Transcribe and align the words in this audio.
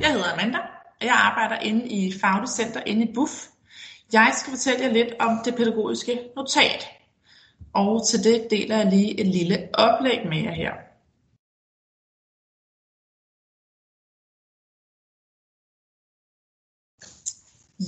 jeg 0.00 0.12
hedder 0.12 0.32
Amanda, 0.32 0.58
og 1.00 1.06
jeg 1.06 1.14
arbejder 1.14 1.58
inde 1.58 1.88
i 1.88 2.12
Faglig 2.20 2.48
Center 2.48 2.82
inde 2.86 3.06
i 3.06 3.14
BUF. 3.14 3.46
Jeg 4.12 4.32
skal 4.38 4.50
fortælle 4.50 4.84
jer 4.84 4.92
lidt 4.92 5.12
om 5.20 5.30
det 5.44 5.56
pædagogiske 5.56 6.20
notat, 6.36 6.88
og 7.74 8.08
til 8.08 8.24
det 8.24 8.46
deler 8.50 8.76
jeg 8.76 8.86
lige 8.86 9.20
et 9.20 9.26
lille 9.26 9.68
oplæg 9.74 10.26
med 10.28 10.38
jer 10.38 10.52
her. 10.52 10.72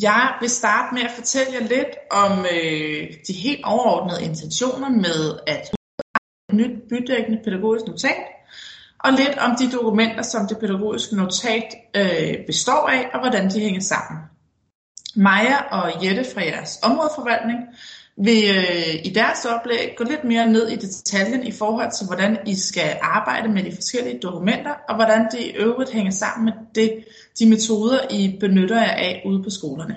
Jeg 0.03 0.37
vil 0.41 0.51
starte 0.51 0.95
med 0.95 1.03
at 1.03 1.11
fortælle 1.11 1.53
jer 1.53 1.67
lidt 1.75 1.95
om 2.11 2.33
øh, 2.55 3.03
de 3.27 3.33
helt 3.33 3.65
overordnede 3.65 4.25
intentioner 4.25 4.89
med 4.89 5.41
at 5.47 5.75
et 6.49 6.55
nyt 6.55 6.89
bydækkende 6.89 7.43
pædagogisk 7.45 7.87
notat, 7.87 8.27
og 9.05 9.13
lidt 9.13 9.39
om 9.39 9.57
de 9.57 9.73
dokumenter, 9.73 10.23
som 10.23 10.47
det 10.47 10.59
pædagogiske 10.59 11.17
notat 11.17 11.65
øh, 11.97 12.47
består 12.47 12.89
af, 12.89 13.11
og 13.15 13.21
hvordan 13.21 13.51
de 13.51 13.61
hænger 13.61 13.81
sammen. 13.81 14.21
Maja 15.17 15.63
og 15.63 16.05
Jette 16.05 16.25
fra 16.35 16.41
jeres 16.41 16.79
områdeforvaltning 16.83 17.59
vil 18.17 18.43
øh, 18.57 18.95
i 19.05 19.11
deres 19.15 19.45
oplæg 19.45 19.95
gå 19.97 20.05
lidt 20.05 20.25
mere 20.25 20.47
ned 20.47 20.69
i 20.69 20.77
detaljen 20.77 21.47
i 21.47 21.53
forhold 21.53 21.93
til, 21.93 22.07
hvordan 22.07 22.39
I 22.47 22.55
skal 22.55 22.99
arbejde 23.03 23.49
med 23.49 23.63
de 23.65 23.75
forskellige 23.75 24.19
dokumenter, 24.23 24.75
og 24.89 24.95
hvordan 24.95 25.29
det 25.33 25.41
i 25.41 25.51
øvrigt 25.51 25.91
hænger 25.91 26.13
sammen 26.13 26.45
med 26.45 26.53
det, 26.75 27.05
de 27.39 27.49
metoder, 27.49 27.99
I 28.11 28.37
benytter 28.41 28.81
jer 28.81 28.91
af 28.91 29.23
ude 29.27 29.43
på 29.43 29.51
skolerne. 29.51 29.97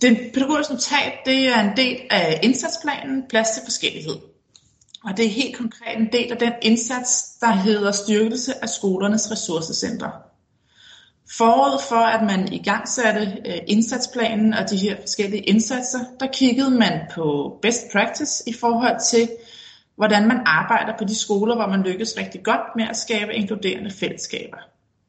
Det 0.00 0.30
pædagogiske 0.34 0.72
notat 0.72 1.12
det 1.26 1.48
er 1.48 1.60
en 1.60 1.76
del 1.76 2.00
af 2.10 2.40
indsatsplanen 2.42 3.24
Plads 3.28 3.50
til 3.50 3.62
forskellighed. 3.64 4.31
Og 5.04 5.16
det 5.16 5.24
er 5.24 5.30
helt 5.30 5.56
konkret 5.56 5.98
en 5.98 6.12
del 6.12 6.32
af 6.32 6.38
den 6.38 6.52
indsats, 6.62 7.24
der 7.40 7.50
hedder 7.50 7.92
styrkelse 7.92 8.62
af 8.62 8.68
skolernes 8.68 9.30
ressourcecenter. 9.30 10.10
Forud 11.38 11.82
for, 11.88 12.04
at 12.16 12.22
man 12.26 12.52
i 12.52 12.62
gang 12.62 12.88
satte 12.88 13.20
øh, 13.46 13.58
indsatsplanen 13.66 14.54
og 14.54 14.70
de 14.70 14.76
her 14.76 14.96
forskellige 15.00 15.42
indsatser, 15.42 15.98
der 16.20 16.26
kiggede 16.26 16.70
man 16.70 17.00
på 17.14 17.58
best 17.62 17.82
practice 17.92 18.44
i 18.46 18.52
forhold 18.52 19.00
til, 19.10 19.28
hvordan 19.96 20.28
man 20.28 20.40
arbejder 20.46 20.92
på 20.98 21.04
de 21.04 21.14
skoler, 21.14 21.54
hvor 21.54 21.66
man 21.66 21.82
lykkes 21.82 22.18
rigtig 22.18 22.42
godt 22.44 22.76
med 22.76 22.84
at 22.90 22.96
skabe 22.96 23.34
inkluderende 23.34 23.90
fællesskaber. 23.90 24.58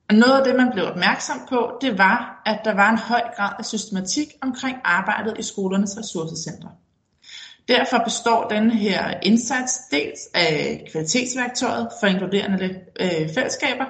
Og 0.10 0.16
noget 0.16 0.40
af 0.40 0.44
det, 0.46 0.56
man 0.56 0.72
blev 0.74 0.86
opmærksom 0.86 1.38
på, 1.50 1.72
det 1.82 1.98
var, 1.98 2.42
at 2.46 2.60
der 2.66 2.74
var 2.74 2.90
en 2.90 2.98
høj 2.98 3.22
grad 3.36 3.54
af 3.60 3.66
systematik 3.66 4.28
omkring 4.42 4.78
arbejdet 4.84 5.36
i 5.40 5.44
skolernes 5.44 5.98
ressourcecenter. 5.98 6.70
Derfor 7.68 7.98
består 8.04 8.48
denne 8.48 8.76
her 8.76 9.20
indsats 9.22 9.80
dels 9.92 10.20
af 10.34 10.86
kvalitetsværktøjet 10.92 11.90
for 12.00 12.08
inkluderende 12.08 12.82
øh, 13.00 13.34
fællesskaber, 13.36 13.86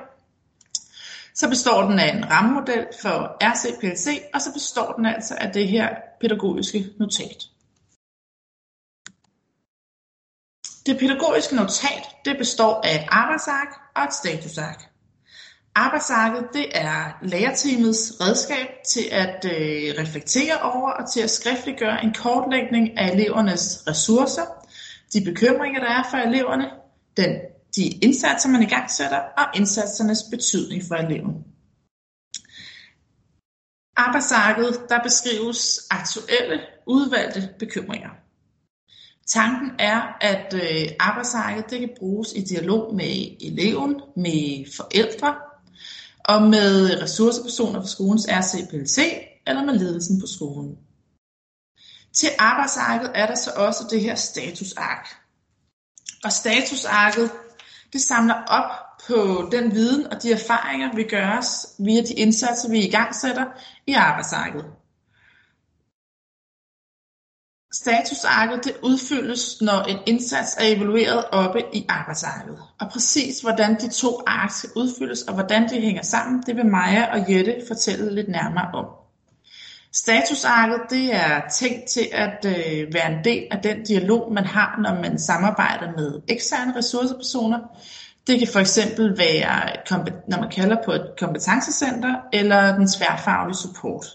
så 1.36 1.50
består 1.50 1.82
den 1.82 2.00
af 2.00 2.16
en 2.16 2.32
rammemodel 2.32 2.88
for 3.02 3.38
RCPLC, 3.42 4.08
og 4.34 4.42
så 4.42 4.54
består 4.54 4.92
den 4.94 5.06
altså 5.06 5.36
af 5.36 5.54
det 5.54 5.68
her 5.68 5.96
pædagogiske 6.22 6.86
notat. 7.00 7.44
Det 10.86 11.00
pædagogiske 11.00 11.56
notat 11.56 12.04
det 12.26 12.38
består 12.38 12.82
af 12.84 12.96
et 12.96 13.06
arbejdsark 13.10 13.68
og 13.96 14.04
et 14.04 14.14
statusark. 14.14 14.93
Arbejdsarket 15.76 16.48
det 16.54 16.66
er 16.72 17.18
lærerteamets 17.22 18.14
redskab 18.22 18.68
til 18.88 19.06
at 19.12 19.46
øh, 19.46 19.96
reflektere 20.02 20.62
over 20.62 20.92
og 20.92 21.12
til 21.12 21.22
at 21.22 21.30
skriftliggøre 21.30 22.04
en 22.04 22.14
kortlægning 22.14 22.98
af 22.98 23.12
elevernes 23.14 23.84
ressourcer, 23.88 24.46
de 25.14 25.24
bekymringer, 25.26 25.80
der 25.80 25.90
er 25.90 26.04
for 26.12 26.18
eleverne, 26.18 26.70
den 27.18 27.30
de 27.76 27.88
indsatser, 27.88 28.50
man 28.50 28.64
i 28.64 28.66
gang 28.66 28.92
sætter, 28.92 29.20
og 29.38 29.46
indsatsernes 29.56 30.24
betydning 30.32 30.84
for 30.88 30.96
eleven. 30.96 31.44
Arbejdsarket, 33.98 34.82
der 34.90 35.04
beskrives 35.04 35.88
aktuelle, 35.92 36.62
udvalgte 36.88 37.50
bekymringer. 37.60 38.10
Tanken 39.28 39.72
er, 39.80 40.18
at 40.22 40.54
øh, 40.54 40.92
arbejdsarket 41.00 41.70
det 41.70 41.80
kan 41.80 41.90
bruges 42.00 42.34
i 42.36 42.42
dialog 42.42 42.96
med 42.96 43.38
eleven, 43.42 44.02
med 44.16 44.66
forældre 44.78 45.36
og 46.26 46.42
med 46.42 47.02
ressourcepersoner 47.02 47.82
for 47.82 47.88
skolens 47.88 48.28
RCPLC 48.30 48.98
eller 49.48 49.64
med 49.66 49.74
ledelsen 49.74 50.22
på 50.22 50.28
skolen. 50.28 50.78
Til 52.14 52.30
arbejdsarket 52.40 53.12
er 53.16 53.28
der 53.28 53.36
så 53.36 53.52
også 53.56 53.88
det 53.90 54.02
her 54.02 54.16
statusark. 54.16 55.08
Og 56.24 56.32
statusarket 56.32 57.32
det 57.94 58.02
samler 58.02 58.44
op 58.48 58.72
på 59.08 59.50
den 59.52 59.72
viden 59.72 60.08
og 60.08 60.24
de 60.24 60.32
erfaringer, 60.32 60.96
vi 60.96 61.04
gør 61.04 61.38
os 61.38 61.68
via 61.80 62.02
de 62.02 62.14
indsatser, 62.14 62.70
vi 62.70 62.88
i 62.88 62.92
gang 62.92 63.16
sætter 63.16 63.46
i 63.88 63.94
arbejdsarket. 63.94 64.66
Statusarket 67.84 68.64
det 68.64 68.74
udfyldes, 68.84 69.62
når 69.62 69.82
en 69.82 69.98
indsats 70.06 70.56
er 70.60 70.66
evalueret 70.76 71.26
oppe 71.32 71.62
i 71.74 71.86
arbejdsarket. 71.90 72.58
Og 72.80 72.90
præcis 72.92 73.42
hvordan 73.42 73.76
de 73.82 73.90
to 73.90 74.22
ark 74.28 74.52
skal 74.52 74.70
udfyldes 74.76 75.22
og 75.22 75.34
hvordan 75.34 75.70
de 75.70 75.82
hænger 75.82 76.02
sammen, 76.02 76.44
det 76.46 76.56
vil 76.56 76.66
Maja 76.66 77.12
og 77.12 77.32
Jette 77.32 77.56
fortælle 77.68 78.16
lidt 78.16 78.30
nærmere 78.30 78.70
om. 78.74 78.86
Statusarket 79.94 80.80
det 80.90 81.16
er 81.16 81.42
tænkt 81.60 81.86
til 81.90 82.08
at 82.12 82.46
øh, 82.46 82.94
være 82.94 83.12
en 83.12 83.24
del 83.24 83.48
af 83.52 83.60
den 83.64 83.84
dialog, 83.84 84.34
man 84.34 84.46
har, 84.46 84.80
når 84.84 85.02
man 85.02 85.20
samarbejder 85.20 85.92
med 85.98 86.22
eksterne 86.28 86.76
ressourcepersoner. 86.76 87.60
Det 88.28 88.40
kan 88.40 88.48
for 88.48 88.60
eksempel 88.60 89.18
være, 89.18 90.10
når 90.28 90.40
man 90.40 90.50
kalder 90.50 90.78
på 90.86 90.92
et 90.92 91.08
kompetencecenter 91.20 92.16
eller 92.34 92.76
den 92.76 92.88
tværfaglige 92.88 93.58
support. 93.58 94.06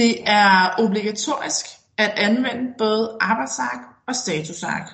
Det 0.00 0.16
er 0.26 0.74
obligatorisk 0.78 1.66
at 1.98 2.10
anvende 2.16 2.74
både 2.78 3.16
arbejdsark 3.20 3.78
og 4.08 4.16
statusark. 4.16 4.90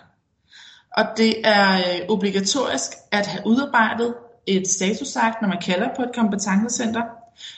Og 0.96 1.04
det 1.16 1.46
er 1.46 1.78
øh, 1.78 2.08
obligatorisk 2.08 2.90
at 3.12 3.26
have 3.26 3.46
udarbejdet 3.46 4.14
et 4.46 4.68
statusark, 4.68 5.34
når 5.42 5.48
man 5.48 5.60
kalder 5.62 5.88
på 5.96 6.02
et 6.02 6.14
kompetencecenter, 6.14 7.02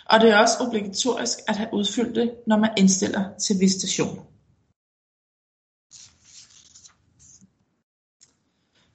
og 0.06 0.20
det 0.20 0.31
er 0.31 0.38
også 0.38 0.54
obligatorisk 0.60 1.38
at 1.48 1.56
have 1.56 1.69
udfyldt 1.72 2.16
det, 2.16 2.31
når 2.47 2.56
man 2.56 2.70
indstiller 2.76 3.25
til 3.38 3.56
visitation. 3.60 4.19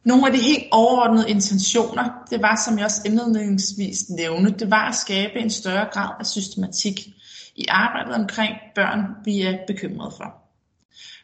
Nogle 0.05 0.27
af 0.27 0.33
de 0.33 0.39
helt 0.39 0.63
overordnede 0.71 1.29
intentioner, 1.29 2.25
det 2.29 2.41
var, 2.41 2.61
som 2.65 2.77
jeg 2.77 2.85
også 2.85 3.01
indledningsvis 3.05 4.09
nævnte, 4.09 4.59
det 4.59 4.71
var 4.71 4.87
at 4.89 4.95
skabe 4.95 5.39
en 5.39 5.49
større 5.49 5.87
grad 5.93 6.09
af 6.19 6.25
systematik 6.25 7.07
i 7.55 7.65
arbejdet 7.69 8.15
omkring 8.15 8.53
børn, 8.75 8.99
vi 9.25 9.41
er 9.41 9.57
bekymrede 9.67 10.13
for. 10.17 10.43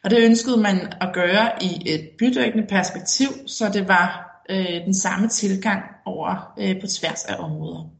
Og 0.04 0.10
det 0.10 0.24
ønskede 0.24 0.56
man 0.56 0.92
at 1.00 1.10
gøre 1.14 1.62
i 1.62 1.82
et 1.86 2.10
bydækkende 2.18 2.66
perspektiv, 2.66 3.28
så 3.46 3.70
det 3.72 3.88
var 3.88 4.40
øh, 4.50 4.84
den 4.84 4.94
samme 4.94 5.28
tilgang 5.28 5.82
over 6.06 6.52
øh, 6.58 6.80
på 6.80 6.86
tværs 6.86 7.24
af 7.24 7.36
områder. 7.38 7.90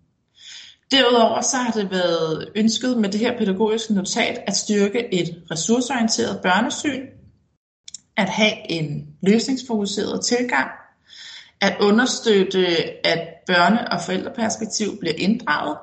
Derudover 0.91 1.41
så 1.41 1.57
har 1.57 1.73
det 1.73 1.91
været 1.91 2.49
ønsket 2.55 2.99
med 2.99 3.09
det 3.09 3.21
her 3.21 3.39
pædagogiske 3.39 3.95
notat 3.95 4.39
at 4.47 4.57
styrke 4.57 5.15
et 5.15 5.43
ressourceorienteret 5.51 6.41
børnesyn, 6.43 7.07
at 8.17 8.29
have 8.29 8.71
en 8.71 9.07
løsningsfokuseret 9.23 10.25
tilgang, 10.25 10.71
at 11.61 11.77
understøtte, 11.81 12.67
at 13.07 13.29
børne- 13.51 13.93
og 13.93 14.01
forældreperspektiv 14.07 14.99
bliver 15.01 15.15
inddraget, 15.19 15.77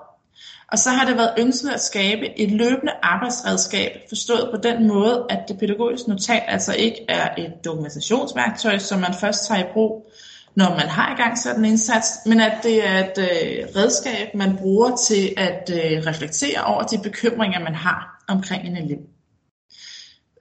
og 0.71 0.79
så 0.79 0.89
har 0.89 1.05
det 1.05 1.17
været 1.17 1.33
ønsket 1.37 1.69
at 1.69 1.81
skabe 1.81 2.39
et 2.39 2.51
løbende 2.51 2.93
arbejdsredskab, 3.03 3.91
forstået 4.09 4.49
på 4.55 4.61
den 4.63 4.87
måde, 4.87 5.25
at 5.29 5.39
det 5.47 5.59
pædagogiske 5.59 6.09
notat 6.09 6.43
altså 6.47 6.73
ikke 6.73 7.05
er 7.09 7.35
et 7.37 7.53
dokumentationsværktøj, 7.65 8.77
som 8.77 8.99
man 8.99 9.13
først 9.13 9.47
tager 9.47 9.61
i 9.61 9.71
brug, 9.73 10.11
når 10.55 10.69
man 10.69 10.87
har 10.87 11.13
i 11.13 11.21
gang 11.21 11.37
sådan 11.37 11.59
en 11.59 11.65
indsats, 11.65 12.07
men 12.25 12.41
at 12.41 12.57
det 12.63 12.87
er 12.87 12.99
et 12.99 13.17
øh, 13.17 13.67
redskab, 13.75 14.35
man 14.35 14.57
bruger 14.57 14.95
til 14.95 15.33
at 15.37 15.71
øh, 15.73 16.05
reflektere 16.07 16.63
over 16.63 16.83
de 16.83 16.97
bekymringer, 17.03 17.59
man 17.59 17.75
har 17.75 18.23
omkring 18.27 18.67
en 18.67 18.77
elev. 18.77 18.99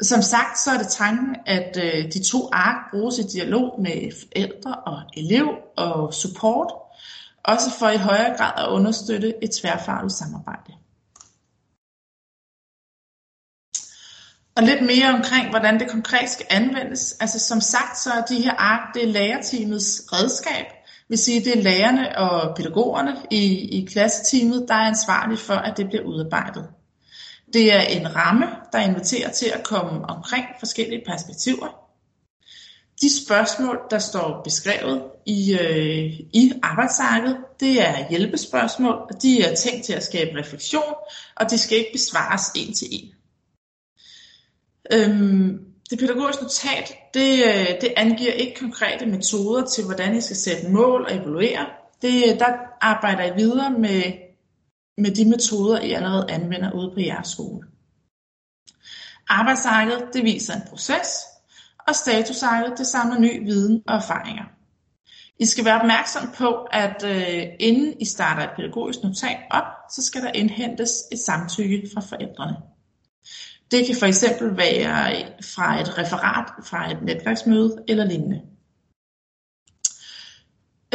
Som 0.02 0.22
sagt, 0.22 0.58
så 0.58 0.70
er 0.70 0.78
det 0.78 0.88
tanken, 0.88 1.36
at 1.46 1.78
øh, 1.82 2.12
de 2.12 2.24
to 2.24 2.48
ark 2.52 2.76
bruges 2.90 3.18
i 3.18 3.22
dialog 3.22 3.80
med 3.80 4.12
forældre 4.20 4.74
og 4.74 4.98
elev 5.16 5.46
og 5.76 6.14
support, 6.14 6.72
også 7.46 7.78
for 7.78 7.88
i 7.88 7.96
højere 7.96 8.36
grad 8.36 8.52
at 8.64 8.68
understøtte 8.68 9.44
et 9.44 9.50
tværfagligt 9.50 10.14
samarbejde. 10.14 10.72
Og 14.56 14.62
lidt 14.62 14.82
mere 14.82 15.14
omkring, 15.14 15.50
hvordan 15.50 15.80
det 15.80 15.90
konkret 15.90 16.30
skal 16.30 16.46
anvendes. 16.50 17.16
Altså 17.20 17.38
som 17.38 17.60
sagt, 17.60 17.98
så 17.98 18.10
er 18.10 18.22
de 18.22 18.42
her 18.42 18.54
ark, 18.54 18.94
det 18.94 19.02
er 19.02 19.12
lærerteamets 19.12 20.02
redskab. 20.12 20.66
Det 20.84 21.08
vil 21.08 21.18
sige, 21.18 21.44
det 21.44 21.58
er 21.58 21.62
lærerne 21.62 22.18
og 22.18 22.56
pædagogerne 22.56 23.16
i, 23.30 23.44
i 23.78 23.84
klasseteamet, 23.84 24.64
der 24.68 24.74
er 24.74 24.88
ansvarlige 24.88 25.38
for, 25.38 25.54
at 25.54 25.76
det 25.76 25.88
bliver 25.88 26.04
udarbejdet. 26.04 26.68
Det 27.52 27.74
er 27.74 27.80
en 27.80 28.16
ramme, 28.16 28.46
der 28.72 28.78
inviterer 28.78 29.30
til 29.30 29.46
at 29.54 29.64
komme 29.64 30.04
omkring 30.08 30.46
forskellige 30.58 31.02
perspektiver. 31.06 31.85
De 33.00 33.24
spørgsmål, 33.24 33.78
der 33.90 33.98
står 33.98 34.40
beskrevet 34.44 35.02
i, 35.26 35.58
øh, 35.60 36.20
i 36.32 36.52
arbejdsarket, 36.62 37.36
det 37.60 37.82
er 37.82 38.08
hjælpespørgsmål, 38.10 38.94
og 38.94 39.22
de 39.22 39.42
er 39.42 39.54
tænkt 39.54 39.84
til 39.84 39.92
at 39.92 40.04
skabe 40.04 40.38
refleksion, 40.38 40.94
og 41.36 41.50
de 41.50 41.58
skal 41.58 41.78
ikke 41.78 41.92
besvares 41.92 42.42
en 42.54 42.74
til 42.74 42.88
en. 42.90 43.12
Øhm, 44.92 45.66
det 45.90 45.98
pædagogiske 45.98 46.42
notat, 46.42 46.94
det, 47.14 47.44
øh, 47.44 47.80
det 47.80 47.92
angiver 47.96 48.32
ikke 48.32 48.60
konkrete 48.60 49.06
metoder 49.06 49.66
til, 49.66 49.84
hvordan 49.84 50.16
I 50.16 50.20
skal 50.20 50.36
sætte 50.36 50.68
mål 50.68 51.04
og 51.04 51.14
evaluere. 51.16 51.66
Det, 52.02 52.40
der 52.40 52.52
arbejder 52.80 53.24
I 53.24 53.36
videre 53.36 53.70
med, 53.70 54.02
med 54.98 55.10
de 55.10 55.24
metoder, 55.24 55.80
I 55.80 55.92
allerede 55.92 56.30
anvender 56.30 56.72
ude 56.72 56.90
på 56.94 57.00
jeres 57.00 57.28
skole. 57.28 57.66
Arbejdsarket, 59.28 60.08
det 60.12 60.24
viser 60.24 60.54
en 60.54 60.68
proces, 60.70 61.08
og 61.88 61.94
statusejlet 61.94 62.78
det 62.78 62.86
samler 62.86 63.18
ny 63.18 63.44
viden 63.44 63.82
og 63.86 63.96
erfaringer. 63.96 64.44
I 65.38 65.46
skal 65.46 65.64
være 65.64 65.80
opmærksom 65.80 66.30
på, 66.38 66.52
at 66.72 67.04
øh, 67.04 67.42
inden 67.60 68.00
I 68.00 68.04
starter 68.04 68.42
et 68.42 68.56
pædagogisk 68.56 68.98
notat 69.02 69.38
op, 69.50 69.64
så 69.92 70.02
skal 70.02 70.22
der 70.22 70.32
indhentes 70.32 70.92
et 71.12 71.18
samtykke 71.18 71.88
fra 71.94 72.00
forældrene. 72.00 72.56
Det 73.70 73.86
kan 73.86 73.96
for 73.96 74.06
eksempel 74.06 74.56
være 74.56 75.26
fra 75.54 75.80
et 75.80 75.98
referat 75.98 76.52
fra 76.64 76.90
et 76.90 77.02
netværksmøde 77.02 77.84
eller 77.88 78.04
lignende. 78.04 78.42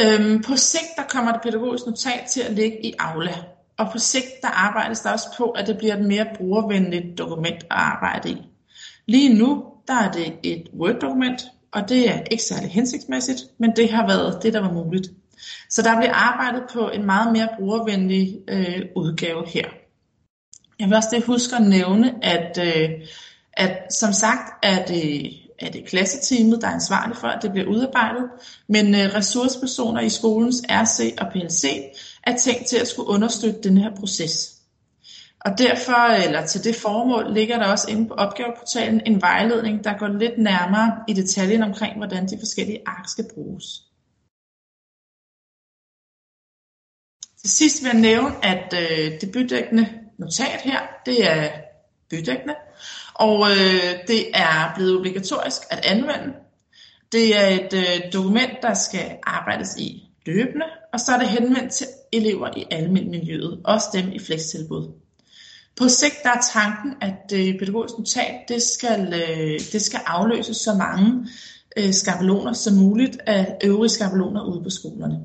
Øhm, 0.00 0.42
på 0.42 0.56
sigt 0.56 0.96
der 0.96 1.02
kommer 1.08 1.32
det 1.32 1.42
pædagogiske 1.42 1.88
notat 1.88 2.24
til 2.30 2.40
at 2.40 2.52
ligge 2.52 2.86
i 2.86 2.94
Aula, 2.98 3.34
og 3.78 3.92
på 3.92 3.98
sigt 3.98 4.42
der 4.42 4.48
arbejdes 4.48 5.00
der 5.00 5.12
også 5.12 5.28
på, 5.36 5.50
at 5.50 5.66
det 5.66 5.78
bliver 5.78 5.96
et 5.96 6.04
mere 6.04 6.26
brugervenligt 6.36 7.18
dokument 7.18 7.62
at 7.62 7.66
arbejde 7.70 8.30
i. 8.30 8.42
Lige 9.06 9.38
nu 9.38 9.71
der 9.88 9.94
er 9.94 10.12
det 10.12 10.32
et 10.42 10.68
Word-dokument, 10.78 11.42
og 11.72 11.88
det 11.88 12.10
er 12.10 12.20
ikke 12.30 12.42
særlig 12.42 12.70
hensigtsmæssigt, 12.70 13.40
men 13.58 13.76
det 13.76 13.90
har 13.90 14.06
været 14.06 14.42
det, 14.42 14.52
der 14.52 14.60
var 14.60 14.72
muligt. 14.72 15.10
Så 15.70 15.82
der 15.82 15.96
bliver 15.96 16.12
arbejdet 16.12 16.62
på 16.72 16.88
en 16.88 17.06
meget 17.06 17.32
mere 17.32 17.48
brugervenlig 17.58 18.38
øh, 18.48 18.82
udgave 18.96 19.48
her. 19.48 19.68
Jeg 20.78 20.88
vil 20.88 20.96
også 20.96 21.08
det 21.12 21.24
huske 21.24 21.56
at 21.56 21.62
nævne, 21.62 22.24
at, 22.24 22.58
øh, 22.58 22.90
at 23.52 23.94
som 23.94 24.12
sagt 24.12 24.64
er 24.64 24.84
det, 24.84 25.32
er 25.58 25.70
det 25.70 25.84
klasseteamet, 25.84 26.60
der 26.60 26.68
er 26.68 26.72
ansvarlig 26.72 27.16
for, 27.16 27.26
at 27.26 27.42
det 27.42 27.52
bliver 27.52 27.66
udarbejdet, 27.66 28.24
men 28.68 28.94
øh, 28.94 29.14
ressourcepersoner 29.14 30.00
i 30.00 30.08
skolens 30.08 30.62
RC 30.68 31.14
og 31.20 31.32
PLC 31.32 31.64
er 32.22 32.36
tænkt 32.36 32.66
til 32.66 32.76
at 32.76 32.88
skulle 32.88 33.08
understøtte 33.08 33.60
den 33.62 33.78
her 33.78 33.94
proces. 33.94 34.61
Og 35.44 35.58
derfor, 35.58 36.24
eller 36.26 36.46
til 36.46 36.64
det 36.64 36.76
formål, 36.76 37.34
ligger 37.34 37.58
der 37.58 37.66
også 37.66 37.90
inde 37.90 38.08
på 38.08 38.14
opgaveportalen 38.14 39.00
en 39.06 39.20
vejledning, 39.20 39.84
der 39.84 39.98
går 39.98 40.08
lidt 40.08 40.38
nærmere 40.38 41.04
i 41.08 41.12
detaljen 41.12 41.62
omkring, 41.62 41.96
hvordan 41.96 42.28
de 42.28 42.38
forskellige 42.38 42.82
ark 42.86 43.08
skal 43.08 43.24
bruges. 43.34 43.64
Til 47.40 47.50
sidst 47.50 47.82
vil 47.82 47.90
jeg 47.92 48.00
nævne, 48.00 48.44
at 48.44 48.74
øh, 48.82 49.20
det 49.20 49.32
bydækkende 49.32 49.88
notat 50.18 50.60
her, 50.64 50.80
det 51.06 51.30
er 51.30 51.50
bydækkende, 52.10 52.54
og 53.14 53.50
øh, 53.50 54.06
det 54.08 54.30
er 54.34 54.72
blevet 54.74 54.98
obligatorisk 54.98 55.62
at 55.70 55.84
anvende. 55.84 56.34
Det 57.12 57.36
er 57.36 57.48
et 57.48 57.72
øh, 57.74 58.12
dokument, 58.12 58.52
der 58.62 58.74
skal 58.74 59.18
arbejdes 59.22 59.76
i 59.78 60.08
løbende, 60.26 60.66
og 60.92 61.00
så 61.00 61.12
er 61.12 61.18
det 61.18 61.28
henvendt 61.28 61.72
til 61.72 61.86
elever 62.12 62.50
i 62.56 62.66
almindeligmiljøet, 62.70 63.60
også 63.64 63.88
dem 63.92 64.12
i 64.12 64.18
flekstilbud. 64.18 65.02
På 65.76 65.88
sigt 65.88 66.14
der 66.22 66.30
er 66.30 66.42
tanken, 66.52 66.94
at 67.00 67.32
øh, 67.34 67.58
pædagogisk 67.58 67.98
notat 67.98 68.34
det 68.48 68.62
skal, 68.62 69.14
øh, 69.14 69.60
det 69.72 69.82
skal 69.82 70.00
afløse 70.06 70.54
så 70.54 70.74
mange 70.74 71.26
øh, 71.76 71.92
skabeloner 71.92 72.52
som 72.52 72.74
muligt 72.74 73.18
af 73.26 73.56
øvrige 73.64 73.90
skabeloner 73.90 74.44
ude 74.44 74.62
på 74.62 74.70
skolerne. 74.70 75.20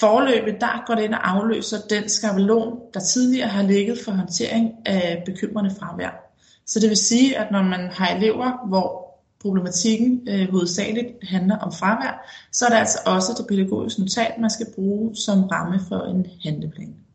Forløbet 0.00 0.60
der 0.60 0.84
går 0.86 0.94
det 0.94 1.02
ind 1.02 1.14
og 1.14 1.30
afløser 1.30 1.78
den 1.90 2.08
skabelon, 2.08 2.78
der 2.94 3.00
tidligere 3.00 3.48
har 3.48 3.62
ligget 3.62 3.98
for 4.04 4.12
håndtering 4.12 4.72
af 4.86 5.22
bekymrende 5.26 5.74
fravær. 5.78 6.32
Så 6.66 6.80
det 6.80 6.88
vil 6.88 6.96
sige, 6.96 7.38
at 7.38 7.50
når 7.50 7.62
man 7.62 7.90
har 7.90 8.16
elever, 8.16 8.68
hvor 8.68 9.06
problematikken 9.40 10.28
øh, 10.28 10.50
hovedsageligt 10.50 11.08
handler 11.22 11.58
om 11.58 11.72
fravær, 11.72 12.28
så 12.52 12.64
er 12.64 12.68
det 12.68 12.76
altså 12.76 12.98
også 13.06 13.34
det 13.38 13.46
pædagogiske 13.46 14.00
notat, 14.00 14.32
man 14.40 14.50
skal 14.50 14.66
bruge 14.74 15.16
som 15.16 15.44
ramme 15.44 15.80
for 15.88 16.00
en 16.00 16.26
handleplan. 16.42 17.05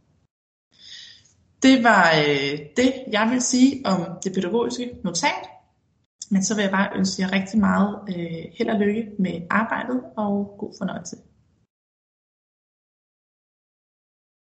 Det 1.63 1.83
var 1.83 2.11
øh, 2.27 2.59
det, 2.77 2.93
jeg 3.11 3.29
vil 3.31 3.41
sige 3.41 3.81
om 3.85 4.05
det 4.23 4.33
pædagogiske 4.33 4.89
notat. 5.03 5.45
Men 6.31 6.43
så 6.43 6.55
vil 6.55 6.61
jeg 6.61 6.71
bare 6.71 6.89
ønske 6.95 7.21
jer 7.21 7.31
rigtig 7.31 7.59
meget 7.59 7.99
øh, 8.09 8.43
held 8.57 8.69
og 8.69 8.79
lykke 8.79 9.11
med 9.19 9.41
arbejdet 9.49 10.01
og 10.17 10.55
god 10.59 10.73
fornøjelse. 10.77 11.15